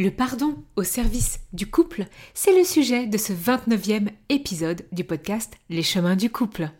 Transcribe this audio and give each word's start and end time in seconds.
Le 0.00 0.12
pardon 0.12 0.62
au 0.76 0.84
service 0.84 1.40
du 1.52 1.68
couple, 1.68 2.04
c'est 2.32 2.56
le 2.56 2.62
sujet 2.62 3.08
de 3.08 3.18
ce 3.18 3.32
29e 3.32 4.10
épisode 4.28 4.86
du 4.92 5.02
podcast 5.02 5.54
Les 5.70 5.82
chemins 5.82 6.14
du 6.14 6.30
couple. 6.30 6.70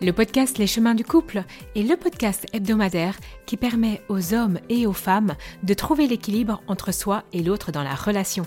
Le 0.00 0.10
podcast 0.12 0.56
Les 0.56 0.66
chemins 0.66 0.94
du 0.94 1.04
couple 1.04 1.44
est 1.76 1.82
le 1.82 1.98
podcast 1.98 2.46
hebdomadaire 2.54 3.18
qui 3.44 3.58
permet 3.58 4.00
aux 4.08 4.32
hommes 4.32 4.58
et 4.70 4.86
aux 4.86 4.94
femmes 4.94 5.34
de 5.64 5.74
trouver 5.74 6.06
l'équilibre 6.06 6.62
entre 6.66 6.94
soi 6.94 7.24
et 7.34 7.42
l'autre 7.42 7.72
dans 7.72 7.82
la 7.82 7.94
relation. 7.94 8.46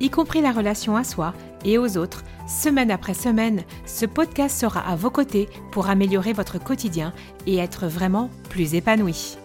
y 0.00 0.10
compris 0.10 0.40
la 0.40 0.52
relation 0.52 0.96
à 0.96 1.04
soi 1.04 1.34
et 1.64 1.78
aux 1.78 1.96
autres, 1.96 2.24
semaine 2.46 2.90
après 2.90 3.14
semaine, 3.14 3.64
ce 3.84 4.06
podcast 4.06 4.58
sera 4.58 4.80
à 4.80 4.96
vos 4.96 5.10
côtés 5.10 5.48
pour 5.72 5.88
améliorer 5.88 6.32
votre 6.32 6.62
quotidien 6.62 7.12
et 7.46 7.56
être 7.56 7.86
vraiment 7.86 8.30
plus 8.48 8.74
épanoui. 8.74 9.36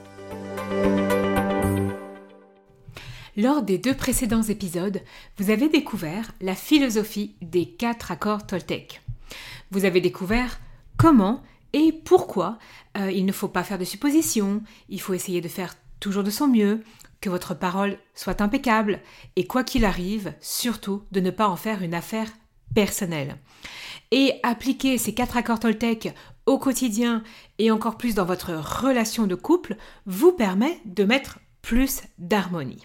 Lors 3.36 3.64
des 3.64 3.80
deux 3.80 3.96
précédents 3.96 4.44
épisodes, 4.44 5.02
vous 5.38 5.50
avez 5.50 5.68
découvert 5.68 6.32
la 6.40 6.54
philosophie 6.54 7.36
des 7.42 7.66
quatre 7.66 8.12
accords 8.12 8.46
Toltec. 8.46 9.02
Vous 9.72 9.86
avez 9.86 10.02
découvert 10.02 10.60
comment 10.98 11.42
et 11.74 11.92
pourquoi 11.92 12.60
euh, 12.96 13.12
il 13.12 13.26
ne 13.26 13.32
faut 13.32 13.48
pas 13.48 13.64
faire 13.64 13.80
de 13.80 13.86
suppositions, 13.86 14.62
il 14.90 15.02
faut 15.02 15.16
essayer 15.16 15.42
de 15.42 15.48
faire 15.48 15.74
toujours 16.00 16.24
de 16.24 16.30
son 16.30 16.48
mieux, 16.48 16.84
que 17.24 17.30
votre 17.30 17.54
parole 17.54 17.98
soit 18.14 18.42
impeccable 18.42 19.00
et 19.38 19.48
quoi 19.48 19.64
qu'il 19.64 19.86
arrive, 19.86 20.34
surtout 20.42 21.04
de 21.14 21.22
ne 21.22 21.32
pas 21.32 21.48
en 21.48 21.56
faire 21.56 21.82
une 21.82 21.94
affaire 21.94 22.28
personnelle. 22.76 23.38
Et 24.12 24.34
appliquer 24.44 24.98
ces 24.98 25.14
quatre 25.14 25.38
accords 25.38 25.62
Toltec 25.62 26.14
au 26.46 26.60
quotidien 26.60 27.24
et 27.60 27.72
encore 27.72 27.98
plus 27.98 28.14
dans 28.14 28.26
votre 28.26 28.52
relation 28.54 29.26
de 29.26 29.36
couple 29.36 29.78
vous 30.06 30.34
permet 30.34 30.82
de 30.84 31.06
mettre 31.06 31.40
plus 31.62 32.02
d'harmonie. 32.18 32.84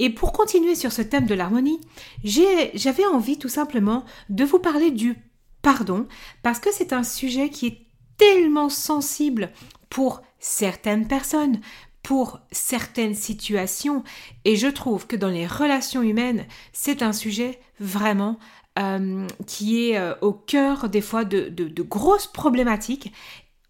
Et 0.00 0.10
pour 0.10 0.32
continuer 0.32 0.74
sur 0.74 0.90
ce 0.90 1.02
thème 1.02 1.26
de 1.26 1.34
l'harmonie, 1.34 1.80
j'avais 2.24 3.06
envie 3.06 3.38
tout 3.38 3.48
simplement 3.48 4.04
de 4.30 4.44
vous 4.44 4.58
parler 4.58 4.90
du 4.90 5.14
pardon 5.62 6.08
parce 6.42 6.58
que 6.58 6.72
c'est 6.72 6.92
un 6.92 7.04
sujet 7.04 7.50
qui 7.50 7.66
est 7.68 7.86
tellement 8.16 8.68
sensible 8.68 9.52
pour 9.90 10.22
certaines 10.40 11.06
personnes, 11.06 11.60
pour 12.04 12.38
certaines 12.52 13.14
situations. 13.14 14.04
Et 14.44 14.54
je 14.54 14.68
trouve 14.68 15.08
que 15.08 15.16
dans 15.16 15.30
les 15.30 15.46
relations 15.46 16.02
humaines, 16.02 16.46
c'est 16.72 17.02
un 17.02 17.12
sujet 17.12 17.58
vraiment 17.80 18.38
euh, 18.78 19.26
qui 19.46 19.88
est 19.88 19.98
euh, 19.98 20.14
au 20.20 20.32
cœur 20.32 20.88
des 20.88 21.00
fois 21.00 21.24
de, 21.24 21.48
de, 21.48 21.82
grosses 21.82 22.26
problématiques 22.26 23.12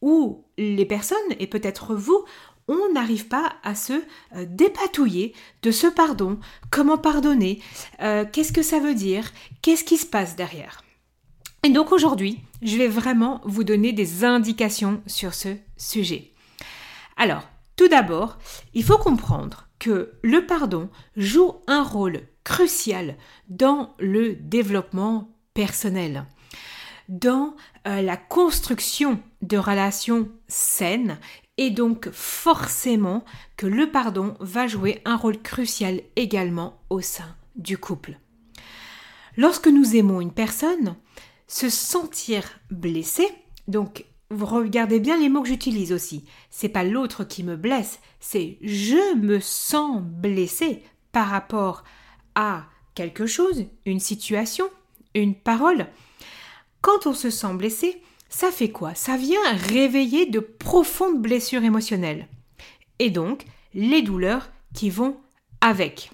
où 0.03 0.45
les 0.59 0.85
personnes, 0.85 1.17
et 1.39 1.47
peut-être 1.47 1.95
vous, 1.95 2.25
on 2.69 2.93
n'arrive 2.93 3.29
pas 3.29 3.53
à 3.63 3.75
se 3.75 3.93
euh, 3.93 4.47
dépatouiller 4.49 5.33
de 5.63 5.71
ce 5.71 5.87
pardon, 5.87 6.39
comment 6.71 6.99
pardonner, 6.99 7.61
qu'est-ce 8.01 8.53
que 8.53 8.63
ça 8.63 8.81
veut 8.81 8.95
dire, 8.95 9.31
qu'est-ce 9.63 9.85
qui 9.85 9.97
se 9.97 10.07
passe 10.07 10.37
derrière. 10.37 10.83
Et 11.63 11.71
donc 11.71 11.93
aujourd'hui, 11.93 12.41
je 12.63 12.77
vais 12.77 12.89
vraiment 12.89 13.41
vous 13.45 13.65
donner 13.65 13.93
des 13.93 14.25
indications 14.25 15.01
sur 15.07 15.35
ce 15.35 15.57
sujet. 15.77 16.33
Alors, 17.17 17.45
tout 17.77 17.89
d'abord, 17.89 18.39
il 18.73 18.85
faut 18.85 18.99
comprendre 18.99 19.69
que 19.79 20.13
le 20.23 20.47
pardon 20.47 20.89
joue 21.17 21.57
un 21.67 21.83
rôle 21.83 22.23
crucial 22.45 23.17
dans 23.49 23.95
le 23.99 24.35
développement 24.35 25.29
personnel, 25.55 26.27
dans 27.09 27.55
euh, 27.87 28.01
la 28.01 28.17
construction 28.17 29.21
de 29.43 29.57
relations 29.57 30.29
saines 30.49 31.19
et 31.57 31.71
donc 31.71 32.11
forcément 32.11 33.25
que 33.57 33.67
le 33.67 33.91
pardon 33.91 34.37
va 34.41 34.67
jouer 34.67 35.01
un 35.05 35.17
rôle 35.17 35.41
crucial 35.41 36.01
également 36.17 36.81
au 36.91 37.01
sein 37.01 37.37
du 37.57 37.79
couple. 37.79 38.19
Lorsque 39.37 39.69
nous 39.69 39.97
aimons 39.97 40.21
une 40.21 40.33
personne, 40.33 40.97
se 41.47 41.69
sentir 41.69 42.45
blessé, 42.71 43.29
donc 43.69 44.05
regardez 44.31 45.01
bien 45.01 45.19
les 45.19 45.29
mots 45.29 45.43
que 45.43 45.49
j'utilise 45.49 45.93
aussi. 45.93 46.25
C'est 46.51 46.69
pas 46.69 46.85
l'autre 46.85 47.25
qui 47.25 47.43
me 47.43 47.57
blesse, 47.57 48.01
c'est 48.21 48.59
je 48.63 49.17
me 49.17 49.41
sens 49.41 50.03
blessé 50.03 50.83
par 51.13 51.29
rapport 51.29 51.85
à 52.35 52.65
quelque 52.95 53.27
chose, 53.27 53.67
une 53.87 54.01
situation, 54.01 54.69
une 55.15 55.35
parole. 55.35 55.87
Quand 56.81 57.07
on 57.07 57.15
se 57.15 57.31
sent 57.31 57.55
blessé, 57.55 58.03
ça 58.29 58.51
fait 58.51 58.71
quoi? 58.71 58.95
Ça 58.95 59.17
vient 59.17 59.39
réveiller 59.69 60.27
de 60.27 60.41
profondes 60.41 61.23
blessures 61.23 61.63
émotionnelles. 61.63 62.29
Et 62.99 63.11
donc, 63.11 63.45
les 63.75 64.03
douleurs 64.03 64.51
qui 64.75 64.91
vont 64.91 65.17
avec. 65.61 66.11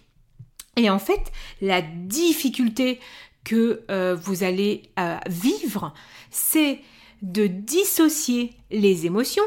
Et 0.77 0.91
en 0.91 0.99
fait, 0.99 1.33
la 1.61 1.83
difficulté 1.83 3.01
que 3.45 3.85
euh, 3.91 4.15
vous 4.15 4.45
allez 4.45 4.83
euh, 4.99 5.17
vivre, 5.29 5.95
c'est 6.31 6.81
de 7.23 7.47
dissocier 7.47 8.55
les 8.71 9.07
émotions, 9.07 9.45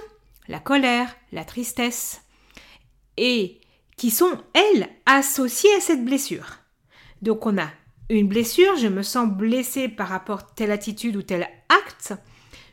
la 0.47 0.59
colère, 0.59 1.16
la 1.31 1.44
tristesse, 1.44 2.22
et 3.17 3.59
qui 3.97 4.09
sont, 4.09 4.38
elles, 4.53 4.89
associées 5.06 5.73
à 5.75 5.81
cette 5.81 6.03
blessure. 6.03 6.59
Donc 7.22 7.45
on 7.45 7.57
a 7.57 7.69
une 8.09 8.28
blessure, 8.28 8.75
je 8.75 8.88
me 8.88 9.01
sens 9.01 9.29
blessée 9.29 9.88
par 9.88 10.09
rapport 10.09 10.39
à 10.39 10.47
telle 10.56 10.72
attitude 10.72 11.16
ou 11.16 11.22
tel 11.22 11.47
acte, 11.69 12.13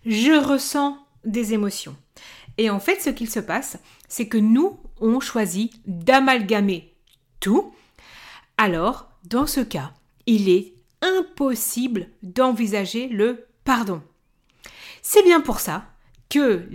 je 0.05 0.33
ressens 0.33 0.99
des 1.25 1.53
émotions. 1.55 1.97
Et 2.59 2.69
en 2.71 2.81
fait, 2.81 3.01
ce 3.01 3.11
qu'il 3.11 3.31
se 3.31 3.41
passe, 3.41 3.79
c'est 4.09 4.29
que 4.29 4.39
nous, 4.39 4.81
on 5.01 5.21
choisit 5.21 5.73
d'amalgamer 5.87 6.95
tout. 7.39 7.73
Alors, 8.59 9.11
dans 9.25 9.47
ce 9.47 9.61
cas, 9.61 9.93
il 10.27 10.49
est 10.49 10.75
impossible 11.01 12.09
d'envisager 12.23 13.09
le 13.09 13.47
pardon. 13.65 14.03
C'est 15.03 15.23
bien 15.23 15.41
pour 15.41 15.61
ça 15.61 15.85
que 16.29 16.69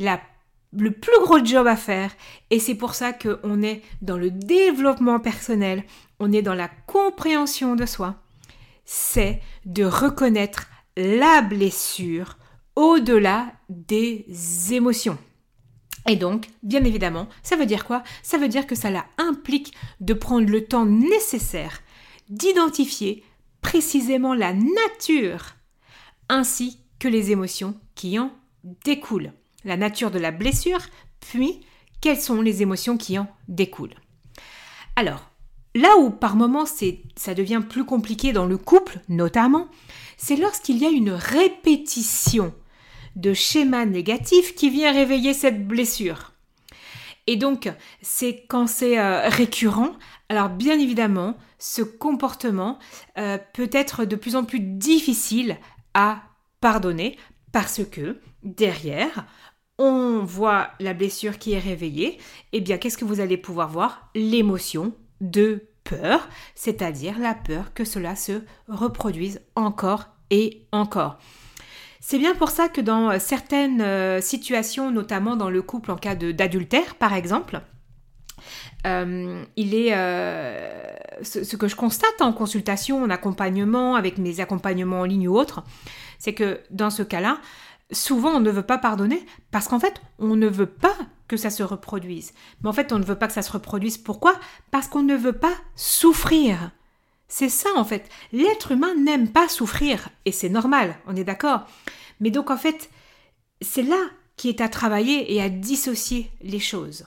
le 0.74 0.92
plus 0.92 1.20
gros 1.22 1.44
job 1.44 1.68
à 1.68 1.76
faire, 1.76 2.12
et 2.50 2.60
c'est 2.60 2.76
pour 2.76 2.96
ça 2.96 3.14
qu'on 3.14 3.62
est 3.62 3.82
dans 4.02 4.18
le 4.18 4.32
développement 4.32 5.20
personnel, 5.20 5.84
on 6.20 6.32
est 6.32 6.42
dans 6.42 6.54
la 6.54 6.70
compréhension 6.88 7.76
de 7.76 7.86
soi, 7.86 8.16
c'est 8.84 9.42
de 9.66 9.84
reconnaître 9.84 10.68
la 10.98 11.42
blessure 11.42 12.38
au-delà 12.76 13.54
des 13.70 14.26
émotions. 14.72 15.18
Et 16.08 16.18
donc, 16.18 16.50
bien 16.62 16.84
évidemment, 16.84 17.28
ça 17.42 17.56
veut 17.56 17.66
dire 17.66 17.86
quoi? 17.86 18.04
Ça 18.22 18.38
veut 18.38 18.48
dire 18.48 18.68
que 18.68 18.76
ça 18.76 18.90
implique 19.18 19.74
de 20.02 20.14
prendre 20.14 20.50
le 20.50 20.66
temps 20.66 20.86
nécessaire 20.86 21.82
d'identifier 22.30 23.24
précisément 23.62 24.34
la 24.34 24.54
nature 24.54 25.56
ainsi 26.30 26.80
que 27.00 27.08
les 27.08 27.32
émotions 27.32 27.80
qui 27.96 28.20
en 28.20 28.32
découlent. 28.84 29.34
La 29.64 29.78
nature 29.78 30.12
de 30.12 30.20
la 30.20 30.32
blessure, 30.32 30.82
puis 31.20 31.62
quelles 32.02 32.22
sont 32.22 32.42
les 32.42 32.62
émotions 32.62 32.98
qui 32.98 33.18
en 33.18 33.28
découlent. 33.48 33.96
Alors, 34.96 35.32
là 35.74 35.98
où 35.98 36.10
par 36.10 36.36
moments 36.36 36.66
ça 36.66 37.34
devient 37.34 37.62
plus 37.68 37.86
compliqué 37.86 38.32
dans 38.32 38.46
le 38.46 38.58
couple, 38.58 39.00
notamment, 39.10 39.68
c'est 40.18 40.36
lorsqu'il 40.36 40.78
y 40.78 40.86
a 40.86 40.90
une 40.90 41.12
répétition 41.12 42.54
de 43.16 43.34
schémas 43.34 43.86
négatifs 43.86 44.56
qui 44.56 44.70
vient 44.70 44.92
réveiller 44.92 45.34
cette 45.34 45.68
blessure. 45.68 46.34
Et 47.28 47.38
donc, 47.38 47.72
c'est 48.02 48.46
quand 48.48 48.68
c'est 48.68 49.00
euh, 49.00 49.28
récurrent, 49.30 49.94
alors 50.30 50.50
bien 50.50 50.80
évidemment, 50.80 51.36
ce 51.58 51.82
comportement 51.82 52.78
euh, 53.18 53.38
peut 53.54 53.70
être 53.72 54.06
de 54.06 54.16
plus 54.16 54.36
en 54.36 54.44
plus 54.44 54.60
difficile 54.60 55.58
à 55.94 56.22
pardonner 56.62 57.18
parce 57.56 57.86
que 57.86 58.18
derrière, 58.44 59.26
on 59.78 60.20
voit 60.26 60.72
la 60.82 60.94
blessure 60.94 61.38
qui 61.38 61.54
est 61.54 61.60
réveillée, 61.60 62.16
et 62.18 62.58
eh 62.58 62.60
bien 62.60 62.78
qu'est-ce 62.78 62.98
que 62.98 63.06
vous 63.06 63.22
allez 63.22 63.38
pouvoir 63.38 63.70
voir? 63.70 64.10
L'émotion 64.14 64.92
de 65.22 65.64
peur, 65.86 66.28
c'est-à-dire 66.54 67.18
la 67.18 67.34
peur 67.34 67.74
que 67.74 67.86
cela 67.86 68.18
se 68.18 68.42
reproduise 68.68 69.40
encore 69.56 70.08
et 70.32 70.68
encore. 70.74 71.18
C'est 72.02 72.18
bien 72.18 72.36
pour 72.36 72.50
ça 72.50 72.68
que 72.68 72.82
dans 72.82 73.18
certaines 73.22 73.80
euh, 73.80 74.20
situations, 74.20 74.92
notamment 74.92 75.38
dans 75.38 75.50
le 75.50 75.62
couple 75.62 75.92
en 75.92 75.96
cas 75.96 76.16
d'adultère 76.16 76.96
par 76.96 77.14
exemple, 77.14 77.62
euh, 78.86 79.46
il 79.56 79.74
est 79.74 79.92
ce, 81.24 81.56
que 81.56 81.70
je 81.70 81.76
constate 81.78 82.22
en 82.22 82.34
consultation, 82.34 83.02
en 83.02 83.10
accompagnement, 83.10 83.96
avec 83.96 84.18
mes 84.18 84.42
accompagnements 84.42 85.00
en 85.00 85.06
ligne 85.06 85.30
ou 85.30 85.38
autres, 85.38 85.64
c'est 86.20 86.34
que 86.34 86.62
dans 86.70 86.90
ce 86.90 87.04
cas-là, 87.04 87.40
souvent 87.92 88.32
on 88.32 88.40
ne 88.40 88.52
veut 88.52 88.64
pas 88.66 88.78
pardonner 88.78 89.26
parce 89.52 89.68
qu'en 89.68 89.80
fait 89.80 90.02
on 90.20 90.36
ne 90.36 90.48
veut 90.48 90.66
pas 90.66 90.96
que 91.28 91.38
ça 91.38 91.50
se 91.50 91.64
reproduise. 91.64 92.34
Mais 92.62 92.70
en 92.70 92.74
fait 92.74 92.92
on 92.92 93.00
ne 93.00 93.06
veut 93.06 93.18
pas 93.18 93.28
que 93.28 93.34
ça 93.34 93.42
se 93.42 93.52
reproduise. 93.52 93.98
Pourquoi? 93.98 94.40
Parce 94.72 94.88
qu'on 94.88 95.04
ne 95.04 95.16
veut 95.16 95.34
pas 95.34 95.56
souffrir. 95.76 96.72
C'est 97.28 97.50
ça 97.50 97.70
en 97.76 97.86
fait. 97.86 98.10
L'être 98.32 98.72
humain 98.72 98.96
n'aime 98.96 99.30
pas 99.30 99.50
souffrir 99.50 100.10
et 100.26 100.32
c'est 100.32 100.50
normal, 100.50 100.98
on 101.08 101.16
est 101.16 101.24
d'accord. 101.24 101.66
Mais 102.20 102.32
donc 102.32 102.50
en 102.50 102.58
fait, 102.58 102.90
c'est 103.62 103.84
là 103.84 104.02
qui 104.38 104.50
est 104.50 104.62
à 104.62 104.70
travailler 104.70 105.34
et 105.34 105.42
à 105.42 105.50
dissocier 105.50 106.32
les 106.42 106.60
choses. 106.60 107.06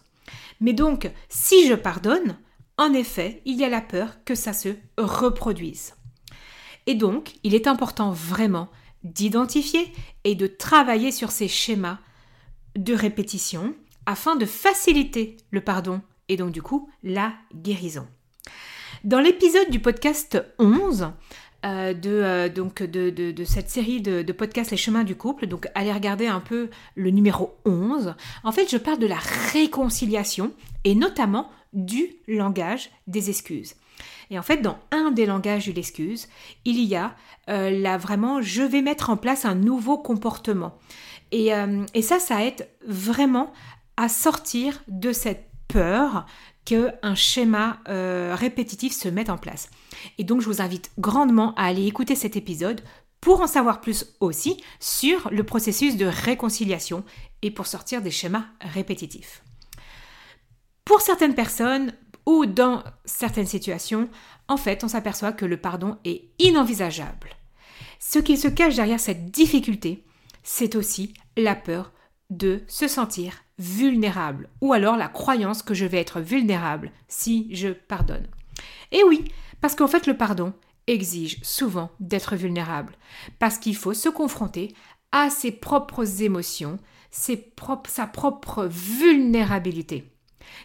Mais 0.60 0.72
donc, 0.72 1.10
si 1.28 1.66
je 1.68 1.74
pardonne, 1.74 2.36
en 2.76 2.92
effet, 2.92 3.42
il 3.44 3.56
y 3.56 3.64
a 3.64 3.68
la 3.68 3.80
peur 3.80 4.24
que 4.24 4.34
ça 4.34 4.52
se 4.52 4.70
reproduise. 4.96 5.94
Et 6.86 6.94
donc, 6.94 7.34
il 7.42 7.54
est 7.54 7.66
important 7.66 8.12
vraiment 8.12 8.68
d'identifier 9.04 9.92
et 10.24 10.34
de 10.34 10.46
travailler 10.46 11.12
sur 11.12 11.30
ces 11.30 11.48
schémas 11.48 11.98
de 12.76 12.94
répétition 12.94 13.74
afin 14.06 14.36
de 14.36 14.46
faciliter 14.46 15.36
le 15.50 15.60
pardon 15.60 16.00
et 16.28 16.36
donc 16.36 16.52
du 16.52 16.62
coup 16.62 16.88
la 17.02 17.32
guérison. 17.54 18.06
Dans 19.04 19.20
l'épisode 19.20 19.70
du 19.70 19.80
podcast 19.80 20.42
11, 20.58 21.12
euh, 21.64 21.92
de, 21.92 22.10
euh, 22.10 22.48
donc 22.48 22.84
de, 22.84 23.44
cette 23.44 23.68
série 23.68 24.00
de, 24.00 24.32
podcasts 24.32 24.70
Les 24.70 24.76
chemins 24.76 25.04
du 25.04 25.16
couple. 25.16 25.46
Donc 25.46 25.68
allez 25.74 25.92
regarder 25.92 26.26
un 26.26 26.40
peu 26.40 26.70
le 26.94 27.10
numéro 27.10 27.56
11. 27.64 28.14
En 28.44 28.52
fait, 28.52 28.70
je 28.70 28.76
parle 28.76 28.98
de 28.98 29.06
la 29.06 29.18
réconciliation 29.52 30.52
et 30.84 30.94
notamment 30.94 31.50
du 31.72 32.06
langage 32.28 32.90
des 33.06 33.28
excuses. 33.28 33.74
Et 34.30 34.38
en 34.38 34.42
fait, 34.42 34.58
dans 34.58 34.78
un 34.90 35.10
des 35.10 35.26
langages 35.26 35.66
de 35.66 35.72
l'excuse, 35.72 36.28
il 36.64 36.82
y 36.82 36.96
a 36.96 37.14
euh, 37.48 37.96
vraiment, 37.98 38.42
je 38.42 38.62
vais 38.62 38.82
mettre 38.82 39.10
en 39.10 39.16
place 39.16 39.44
un 39.44 39.54
nouveau 39.54 39.98
comportement. 39.98 40.78
Et, 41.30 41.50
et 41.92 42.00
ça, 42.00 42.18
ça 42.18 42.42
aide 42.42 42.70
vraiment 42.86 43.52
à 43.98 44.08
sortir 44.08 44.82
de 44.88 45.12
cette 45.12 45.48
peur 45.68 46.24
qu'un 46.68 47.14
schéma 47.14 47.80
euh, 47.88 48.34
répétitif 48.36 48.92
se 48.92 49.08
mette 49.08 49.30
en 49.30 49.38
place. 49.38 49.70
Et 50.18 50.24
donc 50.24 50.40
je 50.42 50.46
vous 50.46 50.60
invite 50.60 50.90
grandement 50.98 51.54
à 51.54 51.64
aller 51.64 51.86
écouter 51.86 52.14
cet 52.14 52.36
épisode 52.36 52.82
pour 53.20 53.40
en 53.40 53.46
savoir 53.46 53.80
plus 53.80 54.14
aussi 54.20 54.62
sur 54.78 55.30
le 55.30 55.44
processus 55.44 55.96
de 55.96 56.06
réconciliation 56.06 57.04
et 57.40 57.50
pour 57.50 57.66
sortir 57.66 58.02
des 58.02 58.10
schémas 58.10 58.44
répétitifs. 58.60 59.42
Pour 60.84 61.00
certaines 61.00 61.34
personnes 61.34 61.94
ou 62.28 62.44
dans 62.44 62.84
certaines 63.06 63.46
situations, 63.46 64.10
en 64.48 64.58
fait, 64.58 64.84
on 64.84 64.88
s'aperçoit 64.88 65.32
que 65.32 65.46
le 65.46 65.56
pardon 65.56 65.96
est 66.04 66.28
inenvisageable. 66.38 67.30
Ce 67.98 68.18
qui 68.18 68.36
se 68.36 68.48
cache 68.48 68.76
derrière 68.76 69.00
cette 69.00 69.30
difficulté, 69.30 70.04
c'est 70.42 70.76
aussi 70.76 71.14
la 71.38 71.54
peur 71.54 71.90
de 72.28 72.60
se 72.68 72.86
sentir 72.86 73.32
vulnérable, 73.58 74.50
ou 74.60 74.74
alors 74.74 74.98
la 74.98 75.08
croyance 75.08 75.62
que 75.62 75.72
je 75.72 75.86
vais 75.86 76.00
être 76.00 76.20
vulnérable 76.20 76.92
si 77.08 77.48
je 77.50 77.68
pardonne. 77.68 78.26
Et 78.92 79.02
oui, 79.04 79.24
parce 79.62 79.74
qu'en 79.74 79.88
fait 79.88 80.06
le 80.06 80.16
pardon 80.16 80.52
exige 80.86 81.42
souvent 81.42 81.90
d'être 81.98 82.36
vulnérable, 82.36 82.98
parce 83.38 83.56
qu'il 83.56 83.74
faut 83.74 83.94
se 83.94 84.10
confronter 84.10 84.74
à 85.12 85.30
ses 85.30 85.50
propres 85.50 86.22
émotions, 86.22 86.78
sa 87.10 88.06
propre 88.06 88.66
vulnérabilité. 88.66 90.12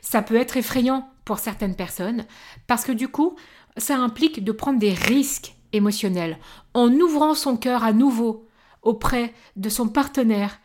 Ça 0.01 0.21
peut 0.21 0.35
être 0.35 0.57
effrayant 0.57 1.09
pour 1.25 1.39
certaines 1.39 1.75
personnes, 1.75 2.25
parce 2.67 2.85
que 2.85 2.91
du 2.91 3.07
coup, 3.07 3.35
ça 3.77 3.97
implique 3.97 4.43
de 4.43 4.51
prendre 4.51 4.79
des 4.79 4.93
risques 4.93 5.55
émotionnels 5.71 6.37
en 6.73 6.91
ouvrant 6.91 7.33
son 7.33 7.57
cœur 7.57 7.83
à 7.83 7.93
nouveau 7.93 8.47
auprès 8.81 9.33
de 9.55 9.69
son 9.69 9.87
partenaire 9.87 10.59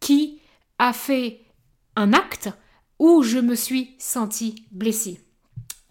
qui 0.00 0.40
a 0.78 0.92
fait 0.92 1.40
un 1.96 2.12
acte 2.12 2.50
où 2.98 3.22
je 3.22 3.38
me 3.38 3.54
suis 3.54 3.94
sentie 3.98 4.66
blessée. 4.70 5.20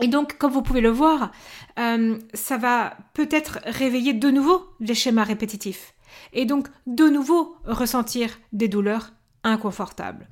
Et 0.02 0.08
donc, 0.08 0.38
comme 0.38 0.52
vous 0.52 0.64
pouvez 0.64 0.82
le 0.82 0.90
voir, 0.90 1.32
euh, 1.78 2.18
ça 2.34 2.58
va 2.58 2.98
peut-être 3.14 3.60
réveiller 3.66 4.14
de 4.14 4.32
nouveau 4.32 4.66
les 4.80 4.96
schémas 4.96 5.24
répétitifs. 5.24 5.94
Et 6.34 6.46
donc, 6.46 6.68
de 6.88 7.08
nouveau 7.08 7.56
ressentir 7.66 8.40
des 8.52 8.68
douleurs 8.68 9.12
inconfortables. 9.44 10.28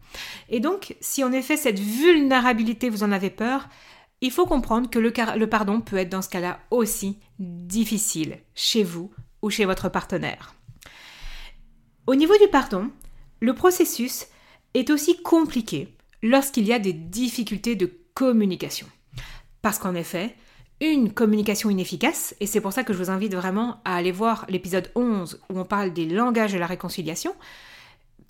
Et 0.49 0.59
donc, 0.59 0.95
si 1.01 1.23
en 1.23 1.31
effet 1.31 1.57
cette 1.57 1.79
vulnérabilité 1.79 2.89
vous 2.89 3.03
en 3.03 3.11
avez 3.11 3.29
peur, 3.29 3.69
il 4.21 4.31
faut 4.31 4.45
comprendre 4.45 4.89
que 4.89 4.99
le, 4.99 5.13
le 5.37 5.47
pardon 5.47 5.81
peut 5.81 5.97
être 5.97 6.09
dans 6.09 6.21
ce 6.21 6.29
cas-là 6.29 6.59
aussi 6.71 7.19
difficile 7.39 8.39
chez 8.55 8.83
vous 8.83 9.11
ou 9.41 9.49
chez 9.49 9.65
votre 9.65 9.89
partenaire. 9.89 10.55
Au 12.07 12.15
niveau 12.15 12.37
du 12.37 12.47
pardon, 12.51 12.89
le 13.39 13.53
processus 13.53 14.27
est 14.73 14.89
aussi 14.89 15.21
compliqué 15.21 15.95
lorsqu'il 16.21 16.65
y 16.65 16.73
a 16.73 16.79
des 16.79 16.93
difficultés 16.93 17.75
de 17.75 17.91
communication. 18.13 18.87
Parce 19.61 19.79
qu'en 19.79 19.95
effet, 19.95 20.35
une 20.81 21.13
communication 21.13 21.69
inefficace, 21.69 22.35
et 22.39 22.47
c'est 22.47 22.61
pour 22.61 22.73
ça 22.73 22.83
que 22.83 22.93
je 22.93 22.97
vous 22.97 23.09
invite 23.09 23.35
vraiment 23.35 23.81
à 23.85 23.95
aller 23.95 24.11
voir 24.11 24.45
l'épisode 24.49 24.91
11 24.95 25.41
où 25.49 25.59
on 25.59 25.65
parle 25.65 25.93
des 25.93 26.05
langages 26.05 26.53
de 26.53 26.57
la 26.57 26.67
réconciliation, 26.67 27.35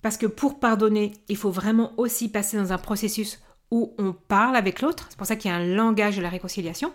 parce 0.02 0.16
que 0.16 0.26
pour 0.26 0.58
pardonner, 0.60 1.12
il 1.28 1.36
faut 1.36 1.50
vraiment 1.50 1.92
aussi 1.98 2.28
passer 2.28 2.56
dans 2.56 2.72
un 2.72 2.78
processus 2.78 3.40
où 3.70 3.94
on 3.98 4.12
parle 4.12 4.56
avec 4.56 4.80
l'autre, 4.80 5.06
c'est 5.08 5.18
pour 5.18 5.26
ça 5.26 5.36
qu'il 5.36 5.50
y 5.50 5.54
a 5.54 5.56
un 5.56 5.66
langage 5.66 6.16
de 6.16 6.22
la 6.22 6.28
réconciliation, 6.28 6.92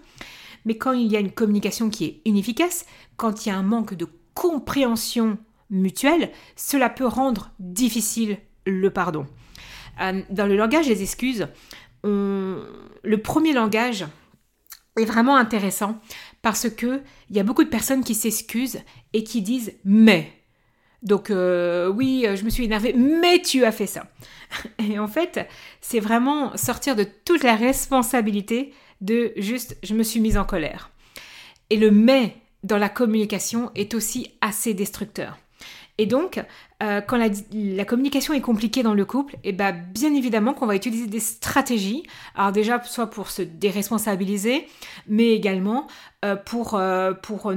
mais 0.65 0.77
quand 0.77 0.93
il 0.93 1.11
y 1.11 1.15
a 1.15 1.19
une 1.19 1.31
communication 1.31 1.89
qui 1.89 2.05
est 2.05 2.21
inefficace, 2.25 2.85
quand 3.17 3.45
il 3.45 3.49
y 3.49 3.51
a 3.51 3.57
un 3.57 3.63
manque 3.63 3.93
de 3.93 4.07
compréhension 4.33 5.37
mutuelle, 5.69 6.31
cela 6.55 6.89
peut 6.89 7.05
rendre 7.05 7.51
difficile 7.59 8.37
le 8.65 8.89
pardon. 8.89 9.25
Euh, 10.01 10.21
dans 10.29 10.47
le 10.47 10.57
langage 10.57 10.87
des 10.87 11.01
excuses, 11.01 11.47
le 12.03 13.15
premier 13.23 13.53
langage 13.53 14.05
est 14.99 15.05
vraiment 15.05 15.35
intéressant 15.35 15.99
parce 16.41 16.69
que 16.69 17.01
il 17.29 17.35
y 17.35 17.39
a 17.39 17.43
beaucoup 17.43 17.63
de 17.63 17.69
personnes 17.69 18.03
qui 18.03 18.15
s'excusent 18.15 18.81
et 19.13 19.23
qui 19.23 19.41
disent 19.41 19.73
mais. 19.83 20.31
Donc 21.05 21.29
euh, 21.29 21.87
oui, 21.87 22.25
je 22.35 22.43
me 22.43 22.49
suis 22.49 22.65
énervée, 22.65 22.93
mais 22.93 23.41
tu 23.41 23.63
as 23.63 23.71
fait 23.71 23.87
ça. 23.87 24.07
Et 24.89 24.99
en 24.99 25.07
fait, 25.07 25.47
c'est 25.79 25.99
vraiment 25.99 26.57
sortir 26.57 26.95
de 26.95 27.05
toute 27.25 27.43
la 27.43 27.55
responsabilité 27.55 28.73
de 29.01 29.31
juste 29.37 29.77
je 29.83 29.93
me 29.93 30.03
suis 30.03 30.19
mise 30.19 30.37
en 30.37 30.43
colère. 30.43 30.91
Et 31.69 31.77
le 31.77 31.91
mais 31.91 32.35
dans 32.63 32.77
la 32.77 32.89
communication 32.89 33.71
est 33.75 33.93
aussi 33.93 34.31
assez 34.41 34.73
destructeur. 34.73 35.37
Et 35.97 36.07
donc, 36.07 36.43
euh, 36.83 36.99
quand 36.99 37.17
la, 37.17 37.85
communication 37.85 38.33
est 38.33 38.41
compliquée 38.41 38.83
dans 38.83 38.93
le 38.93 39.05
couple, 39.05 39.35
et 39.35 39.49
eh 39.49 39.51
ben, 39.53 39.71
bien 39.71 40.13
évidemment 40.13 40.53
qu'on 40.53 40.65
va 40.65 40.75
utiliser 40.75 41.07
des 41.07 41.21
stratégies. 41.21 42.03
Alors 42.35 42.51
déjà, 42.51 42.83
soit 42.83 43.09
pour 43.09 43.29
se 43.29 43.41
déresponsabiliser, 43.41 44.67
mais 45.07 45.31
également 45.31 45.87
euh, 46.25 46.35
pour, 46.35 46.75
euh, 46.75 47.13
pour 47.13 47.53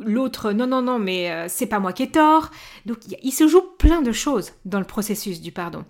l'autre, 0.00 0.52
non, 0.52 0.66
non, 0.66 0.82
non, 0.82 0.98
mais 0.98 1.48
c'est 1.48 1.66
pas 1.66 1.78
moi 1.78 1.92
qui 1.92 2.04
ai 2.04 2.10
tort. 2.10 2.50
Donc 2.86 2.98
il 3.22 3.32
se 3.32 3.46
joue 3.46 3.62
plein 3.78 4.02
de 4.02 4.12
choses 4.12 4.52
dans 4.64 4.78
le 4.78 4.84
processus 4.84 5.40
du 5.40 5.52
pardon. 5.52 5.84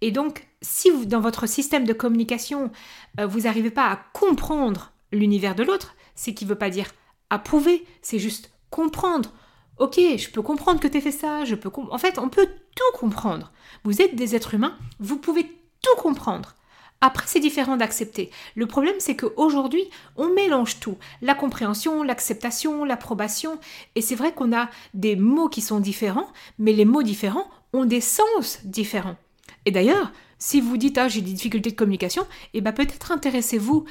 Et 0.00 0.10
donc, 0.10 0.46
si 0.62 0.90
dans 1.06 1.20
votre 1.20 1.46
système 1.46 1.84
de 1.84 1.92
communication, 1.92 2.70
vous 3.18 3.40
n'arrivez 3.40 3.70
pas 3.70 3.90
à 3.90 3.96
comprendre 4.12 4.92
l'univers 5.12 5.54
de 5.54 5.62
l'autre, 5.62 5.94
c'est 6.14 6.34
qui 6.34 6.44
ne 6.44 6.50
veut 6.50 6.58
pas 6.58 6.70
dire 6.70 6.86
approuver, 7.30 7.84
c'est 8.02 8.18
juste 8.18 8.50
comprendre 8.70 9.32
Ok, 9.78 9.96
je 9.96 10.30
peux 10.30 10.40
comprendre 10.40 10.80
que 10.80 10.88
tu 10.88 11.00
fait 11.02 11.12
ça, 11.12 11.44
je 11.44 11.54
peux 11.54 11.70
en 11.90 11.98
fait, 11.98 12.18
on 12.18 12.30
peut 12.30 12.48
tout 12.74 12.98
comprendre. 12.98 13.52
Vous 13.84 14.00
êtes 14.00 14.16
des 14.16 14.34
êtres 14.34 14.54
humains, 14.54 14.74
vous 15.00 15.18
pouvez 15.18 15.44
tout 15.82 16.00
comprendre. 16.00 16.54
Après, 17.00 17.26
c'est 17.26 17.40
différent 17.40 17.76
d'accepter. 17.76 18.30
Le 18.54 18.66
problème, 18.66 18.96
c'est 18.98 19.16
qu'aujourd'hui, 19.16 19.84
on 20.16 20.32
mélange 20.32 20.80
tout. 20.80 20.96
La 21.20 21.34
compréhension, 21.34 22.02
l'acceptation, 22.02 22.84
l'approbation. 22.84 23.58
Et 23.94 24.00
c'est 24.00 24.14
vrai 24.14 24.32
qu'on 24.32 24.56
a 24.56 24.70
des 24.94 25.14
mots 25.14 25.48
qui 25.48 25.60
sont 25.60 25.80
différents, 25.80 26.28
mais 26.58 26.72
les 26.72 26.86
mots 26.86 27.02
différents 27.02 27.50
ont 27.72 27.84
des 27.84 28.00
sens 28.00 28.60
différents. 28.64 29.16
Et 29.66 29.70
d'ailleurs, 29.70 30.12
si 30.38 30.60
vous 30.60 30.76
dites, 30.76 30.96
ah, 30.98 31.08
j'ai 31.08 31.20
des 31.20 31.32
difficultés 31.32 31.70
de 31.70 31.76
communication, 31.76 32.26
eh 32.54 32.60
ben 32.60 32.72
peut-être 32.72 33.12
intéressez-vous 33.12 33.84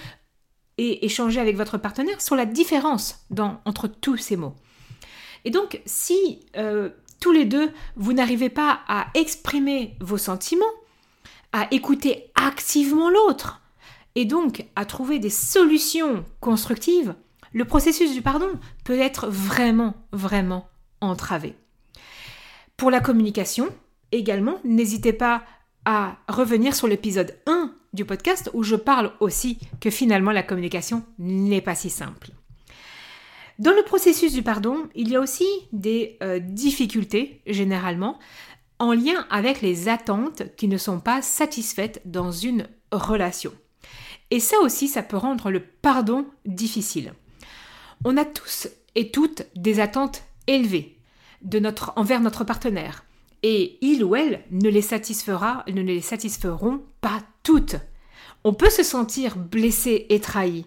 et 0.78 1.06
échangez 1.06 1.40
avec 1.40 1.56
votre 1.56 1.78
partenaire 1.78 2.22
sur 2.22 2.36
la 2.36 2.46
différence 2.46 3.26
entre 3.66 3.88
tous 3.88 4.18
ces 4.18 4.36
mots. 4.36 4.56
Et 5.46 5.52
donc, 5.52 5.82
si 5.86 6.40
euh, 6.58 6.90
tous 7.20 7.32
les 7.32 7.46
deux, 7.46 7.72
vous 7.96 8.14
n'arrivez 8.14 8.50
pas 8.50 8.82
à 8.88 9.08
exprimer 9.14 9.96
vos 10.02 10.18
sentiments, 10.18 10.66
à 11.56 11.70
écouter 11.72 12.34
activement 12.36 13.10
l'autre, 13.10 13.62
et 14.16 14.26
donc 14.26 14.66
à 14.76 14.84
trouver 14.84 15.20
des 15.20 15.30
solutions 15.30 16.26
constructives, 16.42 17.16
le 17.54 17.64
processus 17.64 18.14
du 18.14 18.22
pardon 18.22 18.50
peut 18.84 19.00
être 19.00 19.28
vraiment, 19.28 19.94
vraiment 20.12 20.68
entravé. 21.00 21.56
Pour 22.76 22.92
la 22.92 23.00
communication, 23.00 23.70
également, 24.12 24.60
n'hésitez 24.66 25.14
pas 25.14 25.44
à 25.86 26.18
revenir 26.28 26.76
sur 26.76 26.90
l'épisode 26.90 27.38
1 27.48 27.72
du 27.94 28.04
podcast 28.04 28.50
où 28.54 28.62
je 28.62 28.76
parle 28.76 29.14
aussi 29.22 29.58
que 29.80 29.90
finalement 29.90 30.32
la 30.32 30.44
communication 30.44 31.06
n'est 31.20 31.62
pas 31.62 31.76
si 31.76 31.90
simple. 31.90 32.32
Dans 33.60 33.72
le 33.72 33.84
processus 33.84 34.34
du 34.34 34.44
pardon, 34.44 34.90
il 34.94 35.08
y 35.08 35.16
a 35.16 35.22
aussi 35.22 35.48
des 35.72 36.18
euh, 36.22 36.40
difficultés, 36.40 37.40
généralement, 37.48 38.20
en 38.80 38.94
lien 38.94 39.26
avec 39.30 39.62
les 39.62 39.88
attentes 39.88 40.44
qui 40.56 40.68
ne 40.68 40.78
sont 40.78 41.00
pas 41.00 41.22
satisfaites 41.22 42.02
dans 42.06 42.32
une 42.32 42.68
relation. 42.92 43.54
Et 44.32 44.40
ça 44.40 44.58
aussi, 44.62 44.88
ça 44.88 45.04
peut 45.04 45.18
rendre 45.18 45.52
le 45.52 45.62
pardon 45.62 46.26
difficile. 46.46 47.14
On 48.04 48.18
a 48.18 48.26
tous 48.26 48.68
et 48.96 49.12
toutes 49.12 49.44
des 49.56 49.80
attentes 49.80 50.24
élevées 50.48 50.98
envers 51.96 52.22
notre 52.22 52.44
partenaire. 52.44 53.06
Et 53.44 53.78
il 53.82 54.04
ou 54.04 54.16
elle 54.16 54.44
ne 54.52 54.70
les 54.70 54.82
satisfera, 54.82 55.64
ne 55.68 55.82
les 55.82 56.02
satisferont 56.02 56.82
pas 57.02 57.22
toutes. 57.44 57.76
On 58.44 58.54
peut 58.54 58.70
se 58.70 58.84
sentir 58.84 59.38
blessé 59.38 60.08
et 60.10 60.20
trahi. 60.20 60.66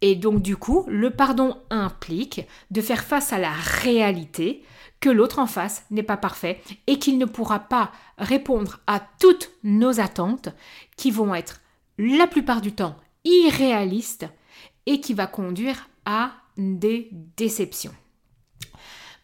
Et 0.00 0.14
donc 0.14 0.40
du 0.40 0.56
coup, 0.56 0.84
le 0.88 1.10
pardon 1.10 1.56
implique 1.70 2.46
de 2.70 2.80
faire 2.80 3.04
face 3.04 3.32
à 3.32 3.38
la 3.38 3.52
réalité 3.52 4.62
que 5.00 5.08
l'autre 5.08 5.38
en 5.38 5.46
face 5.46 5.84
n'est 5.90 6.02
pas 6.02 6.16
parfait 6.16 6.62
et 6.86 6.98
qu'il 6.98 7.18
ne 7.18 7.24
pourra 7.24 7.58
pas 7.58 7.90
répondre 8.18 8.80
à 8.86 9.00
toutes 9.18 9.50
nos 9.64 9.98
attentes 9.98 10.50
qui 10.96 11.10
vont 11.10 11.34
être 11.34 11.60
la 11.98 12.26
plupart 12.26 12.60
du 12.60 12.72
temps 12.72 12.96
irréalistes 13.24 14.26
et 14.86 15.00
qui 15.00 15.14
va 15.14 15.26
conduire 15.26 15.88
à 16.04 16.32
des 16.56 17.08
déceptions. 17.36 17.94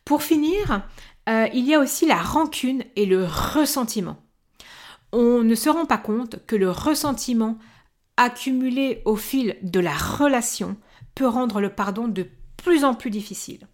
Pour 0.05 0.23
finir, 0.23 0.83
euh, 1.29 1.49
il 1.53 1.67
y 1.67 1.75
a 1.75 1.81
aussi 1.81 2.07
la 2.07 2.23
rancune 2.23 2.85
et 2.95 3.07
le 3.07 3.25
ressentiment. 3.25 4.17
On 5.13 5.43
ne 5.43 5.55
se 5.55 5.69
rend 5.69 5.87
pas 5.87 5.99
compte 5.99 6.45
que 6.47 6.57
le 6.57 6.71
ressentiment 6.71 7.59
accumulé 8.17 9.03
au 9.05 9.17
fil 9.17 9.57
de 9.63 9.81
la 9.81 9.95
relation 9.95 10.77
peut 11.15 11.27
rendre 11.27 11.61
le 11.61 11.71
pardon 11.71 12.09
de 12.09 12.29
plus 12.57 12.85
en 12.85 12.95
plus 12.95 13.11
difficile. 13.11 13.67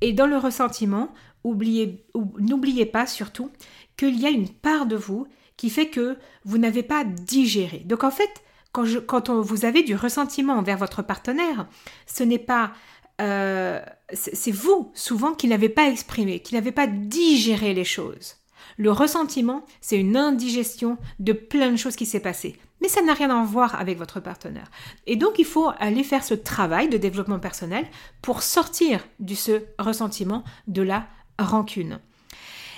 Et 0.00 0.12
dans 0.12 0.26
le 0.26 0.36
ressentiment, 0.36 1.12
n'oubliez 1.44 2.86
pas 2.86 3.06
surtout 3.06 3.50
qu'il 3.96 4.18
y 4.20 4.26
a 4.26 4.30
une 4.30 4.48
part 4.48 4.86
de 4.86 4.96
vous 4.96 5.26
qui 5.56 5.70
fait 5.70 5.88
que 5.88 6.16
vous 6.44 6.58
n'avez 6.58 6.82
pas 6.82 7.04
digéré. 7.04 7.82
Donc 7.84 8.04
en 8.04 8.10
fait, 8.10 8.30
quand, 8.72 9.30
vous 9.40 9.64
avez 9.64 9.82
du 9.82 9.94
ressentiment 9.94 10.54
envers 10.54 10.78
votre 10.78 11.02
partenaire, 11.02 11.68
ce 12.06 12.22
n'est 12.22 12.38
pas 12.38 12.72
euh, 13.20 13.80
c'est 14.12 14.52
vous 14.52 14.92
souvent 14.94 15.34
qui 15.34 15.48
n'avez 15.48 15.68
pas 15.68 15.88
exprimé, 15.88 16.40
qui 16.40 16.54
n'avez 16.54 16.70
pas 16.70 16.86
digéré 16.86 17.74
les 17.74 17.84
choses. 17.84 18.36
Le 18.76 18.92
ressentiment, 18.92 19.64
c'est 19.80 19.98
une 19.98 20.16
indigestion 20.16 20.98
de 21.18 21.32
plein 21.32 21.72
de 21.72 21.76
choses 21.76 21.96
qui 21.96 22.06
s'est 22.06 22.20
passé. 22.20 22.56
Mais 22.80 22.88
ça 22.88 23.02
n'a 23.02 23.14
rien 23.14 23.30
à 23.30 23.44
voir 23.44 23.74
avec 23.80 23.98
votre 23.98 24.20
partenaire. 24.20 24.70
Et 25.06 25.16
donc, 25.16 25.38
il 25.38 25.44
faut 25.44 25.70
aller 25.78 26.04
faire 26.04 26.24
ce 26.24 26.34
travail 26.34 26.88
de 26.88 26.96
développement 26.96 27.40
personnel 27.40 27.86
pour 28.22 28.42
sortir 28.42 29.04
de 29.18 29.34
ce 29.34 29.62
ressentiment, 29.78 30.44
de 30.68 30.82
la 30.82 31.06
rancune. 31.38 32.00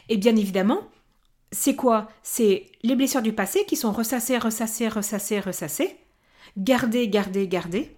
Et 0.08 0.16
bien 0.16 0.36
évidemment, 0.36 0.80
c'est 1.52 1.76
quoi? 1.76 2.08
C'est 2.22 2.66
les 2.82 2.96
blessures 2.96 3.22
du 3.22 3.32
passé 3.32 3.64
qui 3.66 3.76
sont 3.76 3.92
ressassées, 3.92 4.38
ressassées, 4.38 4.88
ressassées, 4.88 5.40
ressassées, 5.40 5.96
gardées, 6.56 7.08
gardées, 7.08 7.48
gardées. 7.48 7.94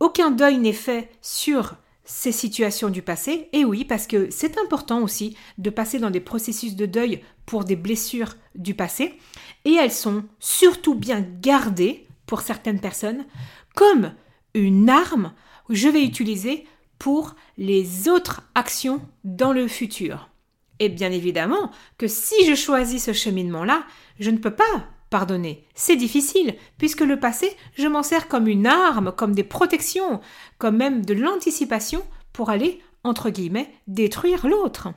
Aucun 0.00 0.30
deuil 0.30 0.58
n'est 0.58 0.72
fait 0.72 1.10
sur 1.22 1.76
ces 2.04 2.32
situations 2.32 2.88
du 2.88 3.02
passé. 3.02 3.48
Et 3.52 3.64
oui, 3.64 3.84
parce 3.84 4.06
que 4.06 4.30
c'est 4.30 4.58
important 4.58 5.02
aussi 5.02 5.36
de 5.58 5.70
passer 5.70 5.98
dans 5.98 6.10
des 6.10 6.20
processus 6.20 6.76
de 6.76 6.86
deuil 6.86 7.22
pour 7.44 7.64
des 7.64 7.76
blessures 7.76 8.36
du 8.54 8.74
passé. 8.74 9.18
Et 9.66 9.74
elles 9.74 9.92
sont 9.92 10.24
surtout 10.38 10.94
bien 10.94 11.20
gardées 11.42 12.06
pour 12.24 12.40
certaines 12.40 12.80
personnes 12.80 13.26
comme 13.74 14.14
une 14.54 14.88
arme 14.88 15.32
que 15.68 15.74
je 15.74 15.88
vais 15.88 16.04
utiliser 16.04 16.66
pour 16.98 17.34
les 17.58 18.08
autres 18.08 18.42
actions 18.54 19.02
dans 19.24 19.52
le 19.52 19.68
futur. 19.68 20.30
Et 20.78 20.88
bien 20.88 21.10
évidemment 21.10 21.70
que 21.98 22.06
si 22.06 22.46
je 22.46 22.54
choisis 22.54 23.04
ce 23.04 23.12
cheminement-là, 23.12 23.84
je 24.20 24.30
ne 24.30 24.38
peux 24.38 24.54
pas 24.54 24.64
pardonner. 25.10 25.64
C'est 25.74 25.96
difficile, 25.96 26.54
puisque 26.78 27.00
le 27.00 27.18
passé, 27.18 27.50
je 27.76 27.88
m'en 27.88 28.02
sers 28.02 28.28
comme 28.28 28.48
une 28.48 28.66
arme, 28.66 29.12
comme 29.12 29.34
des 29.34 29.44
protections, 29.44 30.20
comme 30.58 30.76
même 30.76 31.04
de 31.04 31.14
l'anticipation 31.14 32.02
pour 32.32 32.50
aller, 32.50 32.80
entre 33.04 33.30
guillemets, 33.30 33.72
détruire 33.88 34.46
l'autre. 34.46 34.88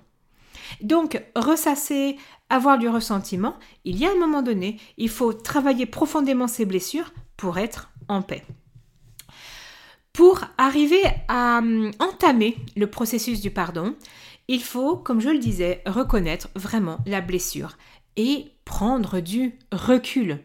Donc, 0.81 1.21
ressasser, 1.35 2.17
avoir 2.49 2.77
du 2.77 2.87
ressentiment, 2.87 3.55
il 3.85 3.97
y 3.97 4.05
a 4.05 4.11
un 4.11 4.15
moment 4.15 4.41
donné, 4.41 4.77
il 4.97 5.09
faut 5.09 5.33
travailler 5.33 5.85
profondément 5.85 6.47
ses 6.47 6.65
blessures 6.65 7.11
pour 7.37 7.57
être 7.57 7.89
en 8.07 8.21
paix. 8.21 8.43
Pour 10.13 10.41
arriver 10.57 11.01
à 11.27 11.59
hum, 11.59 11.91
entamer 11.99 12.57
le 12.75 12.87
processus 12.87 13.41
du 13.41 13.51
pardon, 13.51 13.95
il 14.47 14.61
faut, 14.61 14.97
comme 14.97 15.21
je 15.21 15.29
le 15.29 15.39
disais, 15.39 15.81
reconnaître 15.85 16.49
vraiment 16.55 16.97
la 17.05 17.21
blessure 17.21 17.77
et 18.15 18.51
prendre 18.65 19.19
du 19.19 19.57
recul. 19.71 20.43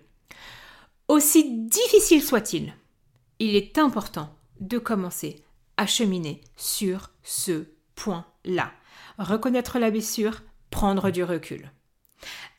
Aussi 1.08 1.66
difficile 1.66 2.22
soit-il, 2.22 2.74
il 3.38 3.56
est 3.56 3.78
important 3.78 4.34
de 4.60 4.78
commencer 4.78 5.42
à 5.76 5.86
cheminer 5.86 6.40
sur 6.56 7.10
ce 7.22 7.64
point-là. 7.96 8.72
Reconnaître 9.18 9.78
la 9.78 9.90
blessure, 9.90 10.42
prendre 10.70 11.10
du 11.10 11.22
recul. 11.22 11.70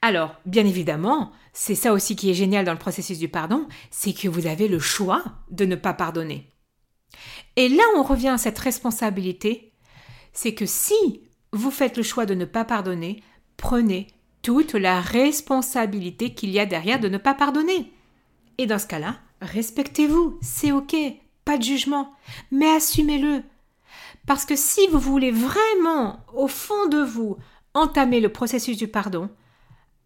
Alors, 0.02 0.36
bien 0.46 0.66
évidemment, 0.66 1.32
c'est 1.54 1.76
ça 1.76 1.94
aussi 1.94 2.16
qui 2.16 2.30
est 2.30 2.36
génial 2.36 2.66
dans 2.66 2.74
le 2.74 2.78
processus 2.78 3.18
du 3.18 3.28
pardon, 3.28 3.68
c'est 3.90 4.14
que 4.14 4.28
vous 4.28 4.48
avez 4.48 4.68
le 4.68 4.80
choix 4.80 5.24
de 5.50 5.66
ne 5.66 5.76
pas 5.76 5.94
pardonner. 5.94 6.52
Et 7.56 7.70
là, 7.70 7.84
on 7.96 8.04
revient 8.04 8.30
à 8.30 8.38
cette 8.38 8.60
responsabilité, 8.60 9.74
c'est 10.34 10.54
que 10.54 10.66
si 10.66 10.94
vous 11.52 11.72
faites 11.72 11.98
le 11.98 12.04
choix 12.04 12.26
de 12.26 12.36
ne 12.36 12.46
pas 12.46 12.66
pardonner, 12.66 13.24
prenez 13.58 14.08
toute 14.42 14.74
la 14.74 15.02
responsabilité 15.02 16.34
qu'il 16.34 16.52
y 16.52 16.60
a 16.60 16.66
derrière 16.66 17.00
de 17.00 17.08
ne 17.08 17.18
pas 17.18 17.34
pardonner. 17.34 17.92
Et 18.58 18.68
dans 18.68 18.80
ce 18.80 18.88
cas-là, 18.88 19.18
respectez-vous, 19.42 20.38
c'est 20.42 20.72
ok, 20.72 20.96
pas 21.46 21.58
de 21.58 21.64
jugement, 21.64 22.14
mais 22.52 22.68
assumez-le. 22.68 23.44
Parce 24.26 24.46
que 24.46 24.56
si 24.56 24.88
vous 24.88 25.00
voulez 25.00 25.32
vraiment, 25.32 26.20
au 26.34 26.48
fond 26.48 26.88
de 26.88 27.02
vous, 27.02 27.38
entamer 27.74 28.20
le 28.20 28.30
processus 28.30 28.78
du 28.78 28.88
pardon, 28.88 29.30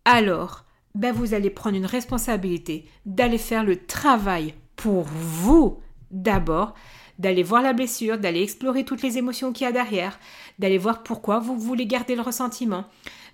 alors 0.06 0.66
ben 0.96 1.14
vous 1.14 1.34
allez 1.34 1.50
prendre 1.50 1.78
une 1.78 1.86
responsabilité 1.86 2.86
d'aller 3.06 3.38
faire 3.38 3.64
le 3.64 3.86
travail 3.86 4.56
pour 4.76 5.04
vous 5.04 5.80
d'abord, 6.12 6.74
d'aller 7.20 7.44
voir 7.44 7.62
la 7.62 7.74
blessure, 7.74 8.18
d'aller 8.18 8.42
explorer 8.42 8.84
toutes 8.86 9.04
les 9.04 9.18
émotions 9.18 9.54
qu'il 9.54 9.66
y 9.66 9.70
a 9.70 9.72
derrière, 9.72 10.20
d'aller 10.58 10.78
voir 10.78 11.04
pourquoi 11.04 11.40
vous 11.40 11.58
voulez 11.58 11.86
garder 11.86 12.16
le 12.16 12.22
ressentiment. 12.22 12.86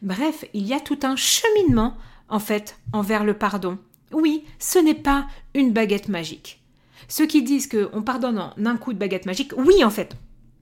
Bref, 0.01 0.45
il 0.53 0.67
y 0.67 0.73
a 0.73 0.79
tout 0.79 0.99
un 1.03 1.15
cheminement, 1.15 1.95
en 2.27 2.39
fait, 2.39 2.77
envers 2.93 3.23
le 3.23 3.37
pardon. 3.37 3.77
Oui, 4.11 4.43
ce 4.59 4.79
n'est 4.79 4.93
pas 4.93 5.27
une 5.53 5.71
baguette 5.71 6.09
magique. 6.09 6.61
Ceux 7.07 7.27
qui 7.27 7.43
disent 7.43 7.67
qu'on 7.67 8.01
pardonne 8.01 8.39
en 8.39 8.65
un 8.65 8.77
coup 8.77 8.93
de 8.93 8.99
baguette 8.99 9.25
magique, 9.25 9.53
oui, 9.57 9.83
en 9.83 9.89
fait, 9.89 10.15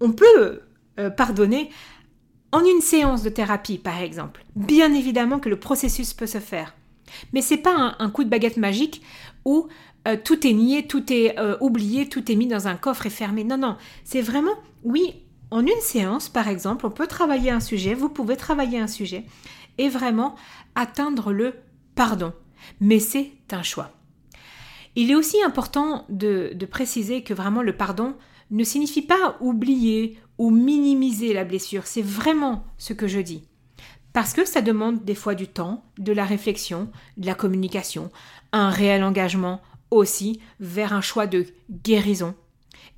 on 0.03 0.11
peut 0.11 0.61
euh, 0.99 1.09
pardonner 1.09 1.71
en 2.51 2.63
une 2.63 2.81
séance 2.81 3.23
de 3.23 3.29
thérapie, 3.29 3.79
par 3.79 3.99
exemple. 3.99 4.45
Bien 4.55 4.93
évidemment 4.93 5.39
que 5.39 5.49
le 5.49 5.59
processus 5.59 6.13
peut 6.13 6.27
se 6.27 6.39
faire. 6.39 6.75
Mais 7.31 7.41
c'est 7.41 7.57
pas 7.57 7.95
un, 7.97 8.09
coup 8.11 8.23
de 8.23 8.29
baguette 8.29 8.57
magique 8.57 9.01
où 9.45 9.67
euh, 10.07 10.17
tout 10.23 10.45
est 10.45 10.53
nié, 10.53 10.85
tout 10.85 11.11
est 11.11 11.39
euh, 11.39 11.57
oublié, 11.61 12.07
tout 12.09 12.31
est 12.31 12.35
mis 12.35 12.47
dans 12.47 12.67
un 12.67 12.75
coffre 12.75 13.07
et 13.07 13.09
fermé. 13.09 13.43
Non, 13.43 13.57
non. 13.57 13.77
C'est 14.03 14.21
vraiment, 14.21 14.53
oui, 14.83 15.15
en 15.49 15.61
une 15.61 15.81
séance, 15.81 16.29
par 16.29 16.47
exemple, 16.47 16.85
on 16.85 16.91
peut 16.91 17.07
travailler 17.07 17.49
un 17.49 17.59
sujet, 17.59 17.93
vous 17.93 18.09
pouvez 18.09 18.35
travailler 18.35 18.79
un 18.79 18.87
sujet 18.87 19.25
et 19.77 19.89
vraiment 19.89 20.35
atteindre 20.75 21.31
le 21.31 21.53
pardon. 21.95 22.33
Mais 22.79 22.99
c'est 22.99 23.31
un 23.51 23.63
choix. 23.63 23.91
Il 24.95 25.09
est 25.09 25.15
aussi 25.15 25.41
important 25.41 26.05
de, 26.09 26.55
préciser 26.69 27.23
que 27.23 27.33
vraiment 27.33 27.61
le 27.61 27.75
pardon 27.75 28.15
ne 28.51 28.63
signifie 28.63 29.01
pas 29.01 29.37
oublier 29.39 30.17
ou 30.37 30.49
minimiser 30.49 31.33
la 31.33 31.43
blessure. 31.43 31.85
C'est 31.85 32.01
vraiment 32.01 32.65
ce 32.77 32.93
que 32.93 33.07
je 33.07 33.19
dis. 33.19 33.43
Parce 34.13 34.33
que 34.33 34.45
ça 34.45 34.61
demande 34.61 35.03
des 35.03 35.15
fois 35.15 35.33
du 35.33 35.47
temps, 35.47 35.83
de 35.97 36.11
la 36.11 36.25
réflexion, 36.25 36.89
de 37.17 37.25
la 37.25 37.33
communication, 37.33 38.11
un 38.51 38.69
réel 38.69 39.03
engagement 39.03 39.61
aussi 39.89 40.39
vers 40.59 40.93
un 40.93 41.01
choix 41.01 41.27
de 41.27 41.47
guérison. 41.83 42.35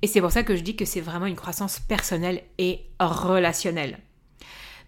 Et 0.02 0.06
c'est 0.06 0.20
pour 0.20 0.30
ça 0.30 0.42
que 0.42 0.56
je 0.56 0.62
dis 0.62 0.76
que 0.76 0.84
c'est 0.84 1.00
vraiment 1.00 1.26
une 1.26 1.36
croissance 1.36 1.78
personnelle 1.78 2.42
et 2.58 2.80
relationnelle. 3.00 3.98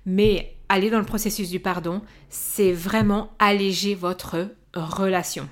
Mais 0.05 0.57
aller 0.69 0.91
dans 0.91 0.99
le 0.99 1.07
processus 1.07 1.49
du 1.49 1.61
pardon, 1.61 2.03
c'est 2.29 2.73
vraiment 2.73 3.31
alléger 3.38 3.95
votre 3.95 4.50
relation. 4.75 5.49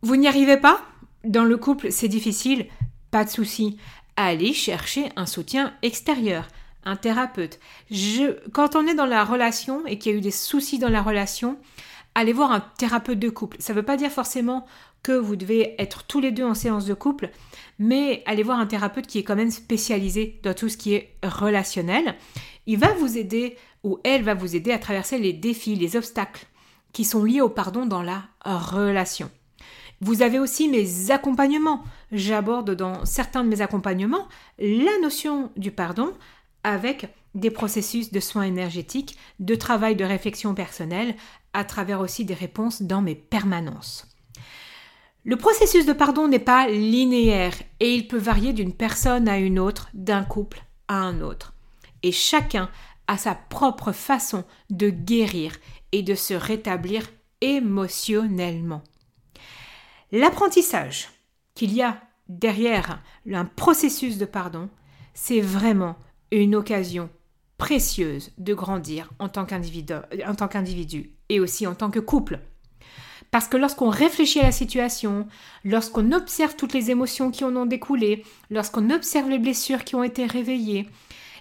Vous 0.00 0.16
n'y 0.16 0.26
arrivez 0.26 0.56
pas? 0.56 0.80
Dans 1.24 1.44
le 1.44 1.56
couple, 1.56 1.92
c'est 1.92 2.08
difficile 2.08 2.66
Pas 3.12 3.24
de 3.24 3.30
souci. 3.30 3.76
Allez 4.16 4.54
chercher 4.54 5.10
un 5.16 5.26
soutien 5.26 5.74
extérieur, 5.82 6.48
un 6.84 6.96
thérapeute. 6.96 7.60
Quand 8.52 8.74
on 8.74 8.86
est 8.86 8.94
dans 8.94 9.06
la 9.06 9.22
relation 9.22 9.86
et 9.86 9.98
qu'il 9.98 10.12
y 10.12 10.14
a 10.14 10.18
eu 10.18 10.22
des 10.22 10.30
soucis 10.30 10.78
dans 10.78 10.88
la 10.88 11.02
relation, 11.02 11.58
allez 12.14 12.32
voir 12.32 12.52
un 12.52 12.60
thérapeute 12.78 13.18
de 13.18 13.28
couple. 13.28 13.58
Ça 13.60 13.74
ne 13.74 13.78
veut 13.78 13.84
pas 13.84 13.98
dire 13.98 14.10
forcément 14.10 14.66
que 15.02 15.12
vous 15.12 15.36
devez 15.36 15.74
être 15.78 16.04
tous 16.04 16.20
les 16.20 16.32
deux 16.32 16.44
en 16.44 16.54
séance 16.54 16.86
de 16.86 16.94
couple, 16.94 17.28
mais 17.78 18.22
allez 18.24 18.42
voir 18.42 18.58
un 18.58 18.66
thérapeute 18.66 19.06
qui 19.06 19.18
est 19.18 19.24
quand 19.24 19.36
même 19.36 19.50
spécialisé 19.50 20.40
dans 20.42 20.54
tout 20.54 20.70
ce 20.70 20.78
qui 20.78 20.94
est 20.94 21.14
relationnel. 21.22 22.14
Il 22.66 22.78
va 22.78 22.94
vous 22.94 23.18
aider 23.18 23.58
ou 23.84 23.98
elle 24.04 24.22
va 24.22 24.32
vous 24.32 24.56
aider 24.56 24.72
à 24.72 24.78
traverser 24.78 25.18
les 25.18 25.34
défis, 25.34 25.76
les 25.76 25.96
obstacles 25.96 26.46
qui 26.94 27.04
sont 27.04 27.24
liés 27.24 27.42
au 27.42 27.50
pardon 27.50 27.84
dans 27.84 28.02
la 28.02 28.22
relation. 28.42 29.30
Vous 30.04 30.22
avez 30.22 30.40
aussi 30.40 30.68
mes 30.68 31.12
accompagnements. 31.12 31.84
J'aborde 32.10 32.72
dans 32.72 33.04
certains 33.04 33.44
de 33.44 33.48
mes 33.48 33.60
accompagnements 33.60 34.26
la 34.58 34.98
notion 35.00 35.52
du 35.56 35.70
pardon 35.70 36.12
avec 36.64 37.06
des 37.36 37.52
processus 37.52 38.10
de 38.10 38.18
soins 38.18 38.42
énergétiques, 38.42 39.16
de 39.38 39.54
travail 39.54 39.94
de 39.94 40.04
réflexion 40.04 40.56
personnelle, 40.56 41.14
à 41.52 41.62
travers 41.62 42.00
aussi 42.00 42.24
des 42.24 42.34
réponses 42.34 42.82
dans 42.82 43.00
mes 43.00 43.14
permanences. 43.14 44.08
Le 45.24 45.36
processus 45.36 45.86
de 45.86 45.92
pardon 45.92 46.26
n'est 46.26 46.40
pas 46.40 46.66
linéaire 46.66 47.54
et 47.78 47.94
il 47.94 48.08
peut 48.08 48.18
varier 48.18 48.52
d'une 48.52 48.74
personne 48.74 49.28
à 49.28 49.38
une 49.38 49.60
autre, 49.60 49.88
d'un 49.94 50.24
couple 50.24 50.64
à 50.88 50.96
un 50.96 51.20
autre. 51.20 51.54
Et 52.02 52.10
chacun 52.10 52.68
a 53.06 53.16
sa 53.16 53.36
propre 53.36 53.92
façon 53.92 54.42
de 54.68 54.90
guérir 54.90 55.54
et 55.92 56.02
de 56.02 56.16
se 56.16 56.34
rétablir 56.34 57.08
émotionnellement. 57.40 58.82
L'apprentissage 60.12 61.08
qu'il 61.54 61.72
y 61.72 61.82
a 61.82 62.00
derrière 62.28 63.02
un 63.32 63.44
processus 63.44 64.18
de 64.18 64.26
pardon, 64.26 64.68
c'est 65.14 65.40
vraiment 65.40 65.96
une 66.30 66.54
occasion 66.54 67.10
précieuse 67.58 68.30
de 68.38 68.54
grandir 68.54 69.10
en 69.18 69.28
tant 69.28 69.44
qu'individu 69.46 71.10
et 71.28 71.40
aussi 71.40 71.66
en 71.66 71.74
tant 71.74 71.90
que 71.90 72.00
couple. 72.00 72.40
Parce 73.30 73.48
que 73.48 73.56
lorsqu'on 73.56 73.88
réfléchit 73.88 74.40
à 74.40 74.44
la 74.44 74.52
situation, 74.52 75.26
lorsqu'on 75.64 76.12
observe 76.12 76.56
toutes 76.56 76.74
les 76.74 76.90
émotions 76.90 77.30
qui 77.30 77.44
en 77.44 77.56
ont 77.56 77.64
découlé, 77.64 78.24
lorsqu'on 78.50 78.90
observe 78.90 79.30
les 79.30 79.38
blessures 79.38 79.84
qui 79.84 79.94
ont 79.94 80.04
été 80.04 80.26
réveillées, 80.26 80.86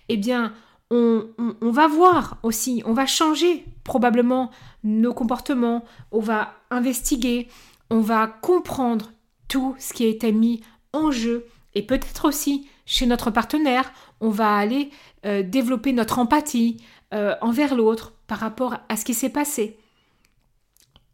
eh 0.07 0.15
bien, 0.15 0.53
on, 0.89 1.25
va 1.61 1.87
voir 1.87 2.37
aussi, 2.43 2.81
on 2.85 2.93
va 2.93 3.05
changer 3.05 3.65
probablement 3.83 4.51
nos 4.83 5.13
comportements, 5.13 5.85
on 6.11 6.19
va 6.19 6.53
investiguer, 6.69 7.47
on 7.91 7.99
va 7.99 8.25
comprendre 8.25 9.11
tout 9.49 9.75
ce 9.77 9.93
qui 9.93 10.05
a 10.05 10.07
été 10.07 10.31
mis 10.31 10.63
en 10.93 11.11
jeu 11.11 11.45
et 11.75 11.85
peut-être 11.85 12.25
aussi 12.25 12.67
chez 12.85 13.05
notre 13.05 13.31
partenaire, 13.31 13.91
on 14.21 14.29
va 14.29 14.55
aller 14.55 14.89
euh, 15.25 15.43
développer 15.43 15.91
notre 15.91 16.17
empathie 16.17 16.81
euh, 17.13 17.35
envers 17.41 17.75
l'autre 17.75 18.13
par 18.27 18.39
rapport 18.39 18.77
à 18.87 18.95
ce 18.95 19.03
qui 19.03 19.13
s'est 19.13 19.29
passé. 19.29 19.77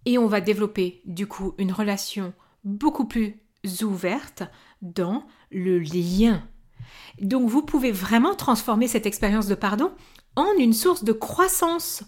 Et 0.05 0.19
on 0.19 0.27
va 0.27 0.39
développer 0.39 1.01
du 1.05 1.25
coup 1.25 1.55
une 1.57 1.71
relation 1.71 2.33
beaucoup 2.63 3.05
plus 3.05 3.41
ouverte 3.81 4.43
dans 4.83 5.25
le 5.51 5.79
lien. 5.79 6.43
Donc 7.19 7.49
vous 7.49 7.63
pouvez 7.63 7.91
vraiment 7.91 8.35
transformer 8.35 8.87
cette 8.87 9.07
expérience 9.07 9.47
de 9.47 9.55
pardon 9.55 9.91
en 10.35 10.53
une 10.59 10.73
source 10.73 11.03
de 11.03 11.11
croissance 11.11 12.03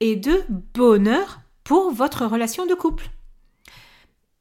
et 0.00 0.16
de 0.16 0.44
bonheur 0.72 1.40
pour 1.62 1.92
votre 1.92 2.24
relation 2.24 2.64
de 2.64 2.74
couple. 2.74 3.10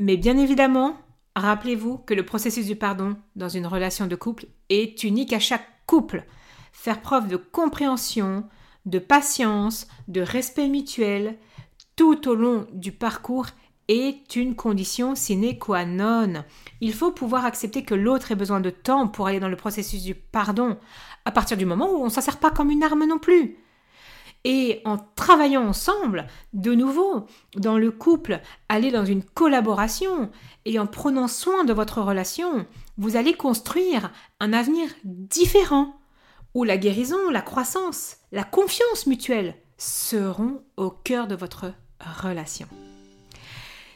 Mais 0.04 0.18
bien 0.18 0.38
évidemment, 0.38 0.98
rappelez-vous 1.34 1.98
que 2.00 2.14
le 2.14 2.26
processus 2.26 2.66
du 2.66 2.76
pardon 2.76 3.16
dans 3.38 3.48
une 3.48 3.66
relation 3.66 4.06
de 4.06 4.18
couple 4.18 4.48
est 4.68 5.02
unique 5.06 5.32
à 5.32 5.40
chaque 5.40 5.66
couple. 5.86 6.26
Faire 6.74 7.00
preuve 7.00 7.30
de 7.30 7.38
compréhension, 7.38 8.44
de 8.86 9.00
patience, 9.00 9.88
de 10.10 10.20
respect 10.20 10.68
mutuel, 10.68 11.38
tout 11.96 12.28
au 12.28 12.36
long 12.36 12.68
du 12.74 12.92
parcours 12.92 13.46
est 13.88 14.36
une 14.36 14.56
condition 14.56 15.16
sine 15.16 15.58
qua 15.58 15.86
non. 15.86 16.44
Il 16.82 16.94
faut 16.94 17.14
pouvoir 17.14 17.46
accepter 17.46 17.86
que 17.86 17.96
l'autre 17.96 18.34
ait 18.34 18.36
besoin 18.36 18.60
de 18.60 18.72
temps 18.72 19.08
pour 19.08 19.28
aller 19.28 19.40
dans 19.40 19.48
le 19.48 19.56
processus 19.56 20.04
du 20.04 20.16
pardon, 20.16 20.78
à 21.24 21.32
partir 21.32 21.56
du 21.56 21.66
moment 21.66 21.90
où 21.90 22.02
on 22.02 22.06
ne 22.06 22.10
s'en 22.10 22.20
sert 22.20 22.40
pas 22.40 22.52
comme 22.52 22.72
une 22.72 22.84
arme 22.84 23.08
non 23.08 23.20
plus. 23.20 23.56
Et 24.46 24.82
en 24.84 24.98
travaillant 24.98 25.66
ensemble, 25.66 26.28
de 26.52 26.74
nouveau, 26.74 27.28
dans 27.56 27.78
le 27.78 27.92
couple, 27.92 28.42
aller 28.68 28.92
dans 28.92 29.06
une 29.06 29.24
collaboration 29.24 30.30
et 30.66 30.80
en 30.80 30.88
prenant 30.88 31.30
soin 31.30 31.64
de 31.64 31.74
votre 31.74 32.02
relation, 32.02 32.66
vous 32.98 33.16
allez 33.16 33.34
construire 33.34 34.12
un 34.40 34.52
avenir 34.52 34.90
différent, 35.06 35.96
où 36.54 36.64
la 36.66 36.78
guérison, 36.78 37.30
la 37.32 37.42
croissance, 37.42 38.18
la 38.32 38.44
confiance 38.44 39.08
mutuelle 39.08 39.56
seront 39.78 40.62
au 40.78 40.90
cœur 40.90 41.28
de 41.28 41.36
votre 41.36 41.74
relation. 42.22 42.68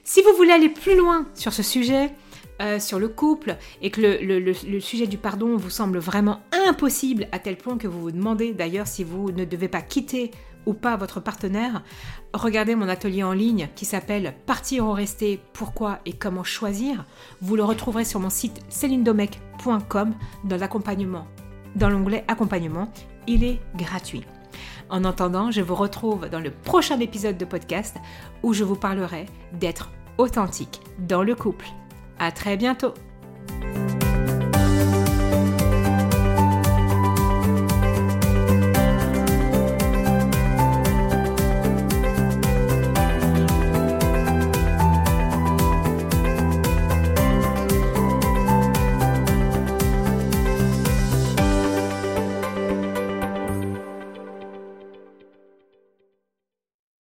Si 0.04 0.22
vous 0.22 0.34
voulez 0.38 0.54
aller 0.54 0.70
plus 0.70 0.96
loin 0.96 1.28
sur 1.36 1.52
ce 1.52 1.64
sujet, 1.64 2.14
euh, 2.62 2.80
sur 2.80 3.00
le 3.00 3.08
couple, 3.08 3.58
et 3.82 3.92
que 3.92 4.02
le, 4.02 4.80
sujet 4.80 5.08
du 5.08 5.18
pardon 5.18 5.58
vous 5.58 5.70
semble 5.70 6.00
vraiment 6.00 6.42
impossible 6.68 7.28
à 7.32 7.40
tel 7.40 7.58
point 7.58 7.78
que 7.78 7.88
vous 7.88 8.02
vous 8.02 8.12
demandez 8.12 8.54
d'ailleurs 8.54 8.88
si 8.88 9.04
vous 9.04 9.32
ne 9.32 9.46
devez 9.46 9.68
pas 9.68 9.82
quitter 9.82 10.32
ou 10.66 10.74
pas 10.74 10.98
votre 10.98 11.20
partenaire, 11.20 11.84
regardez 12.34 12.76
mon 12.76 12.90
atelier 12.90 13.24
en 13.24 13.32
ligne 13.32 13.70
qui 13.76 13.86
s'appelle 13.86 14.34
Partir 14.46 14.86
ou 14.86 14.92
rester, 14.92 15.40
pourquoi 15.54 16.00
et 16.06 16.14
comment 16.14 16.44
choisir. 16.44 17.06
Vous 17.42 17.56
le 17.56 17.64
retrouverez 17.64 18.06
sur 18.06 18.20
mon 18.20 18.30
site 18.30 18.60
célinedomec.com 18.70 20.14
dans 20.44 20.58
l'accompagnement, 20.58 21.28
dans 21.76 21.90
l'onglet 21.90 22.26
accompagnement. 22.28 22.92
Il 23.28 23.44
est 23.44 23.60
gratuit. 23.76 24.26
En 24.90 25.04
attendant, 25.04 25.52
je 25.52 25.62
vous 25.62 25.76
retrouve 25.76 26.30
dans 26.30 26.40
le 26.40 26.52
prochain 26.52 27.00
épisode 27.00 27.38
de 27.38 27.46
podcast 27.46 27.98
où 28.44 28.54
je 28.54 28.64
vous 28.64 28.76
parlerai 28.76 29.26
d'être 29.54 29.92
authentique 30.18 30.82
dans 31.00 31.24
le 31.24 31.36
couple. 31.36 31.68
À 32.20 32.32
très 32.32 32.58
bientôt! 32.58 32.94